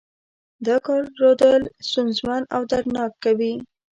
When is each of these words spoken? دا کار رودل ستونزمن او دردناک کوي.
دا 0.65 0.75
کار 0.85 1.01
رودل 1.21 1.61
ستونزمن 1.89 2.43
او 2.55 2.61
دردناک 2.71 3.11
کوي. 3.23 3.53